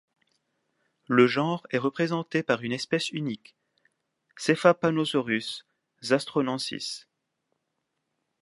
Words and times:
Le 1.05 1.27
genre 1.27 1.67
est 1.69 1.77
représenté 1.77 2.41
par 2.41 2.63
une 2.63 2.71
espèce 2.71 3.11
unique, 3.11 3.55
Sefapanosaurus 4.35 5.67
zastronensis. 6.01 7.05